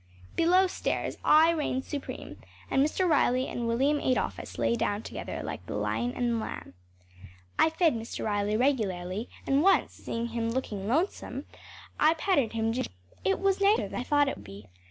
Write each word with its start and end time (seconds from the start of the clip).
Below 0.35 0.65
stairs 0.65 1.19
I 1.23 1.51
reigned 1.51 1.85
supreme 1.85 2.37
and 2.71 2.83
Mr. 2.83 3.07
Riley 3.07 3.47
and 3.47 3.67
William 3.67 3.99
Adolphus 3.99 4.57
lay 4.57 4.73
down 4.73 5.03
together 5.03 5.43
like 5.43 5.63
the 5.67 5.75
lion 5.75 6.11
and 6.15 6.31
the 6.31 6.37
lamb. 6.39 6.73
I 7.59 7.69
fed 7.69 7.93
Mr. 7.93 8.25
Riley 8.25 8.57
regularly, 8.57 9.29
and 9.45 9.61
once, 9.61 9.93
seeing 9.93 10.29
him 10.29 10.49
looking 10.49 10.87
lonesome, 10.87 11.45
I 11.99 12.15
patted 12.15 12.53
him 12.53 12.73
gingerly. 12.73 12.95
It 13.23 13.39
was 13.39 13.61
nicer 13.61 13.87
than 13.89 13.99
I 13.99 14.03
thought 14.03 14.27
it 14.27 14.37
would 14.37 14.43
be. 14.43 14.65